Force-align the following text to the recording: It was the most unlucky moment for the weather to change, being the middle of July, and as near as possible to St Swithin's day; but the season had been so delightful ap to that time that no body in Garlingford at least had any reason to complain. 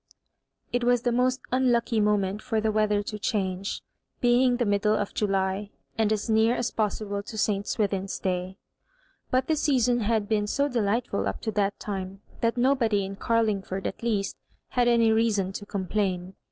It 0.73 0.83
was 0.83 1.03
the 1.03 1.11
most 1.11 1.41
unlucky 1.51 1.99
moment 1.99 2.41
for 2.41 2.59
the 2.59 2.71
weather 2.71 3.03
to 3.03 3.19
change, 3.19 3.83
being 4.19 4.57
the 4.57 4.65
middle 4.65 4.95
of 4.95 5.13
July, 5.13 5.69
and 5.95 6.11
as 6.11 6.27
near 6.27 6.55
as 6.55 6.71
possible 6.71 7.21
to 7.21 7.37
St 7.37 7.67
Swithin's 7.67 8.17
day; 8.17 8.57
but 9.29 9.47
the 9.47 9.55
season 9.55 9.99
had 9.99 10.27
been 10.27 10.47
so 10.47 10.67
delightful 10.67 11.27
ap 11.27 11.39
to 11.41 11.51
that 11.51 11.79
time 11.79 12.21
that 12.39 12.57
no 12.57 12.73
body 12.73 13.05
in 13.05 13.15
Garlingford 13.15 13.85
at 13.85 14.01
least 14.01 14.37
had 14.69 14.87
any 14.87 15.11
reason 15.11 15.51
to 15.53 15.67
complain. 15.67 16.33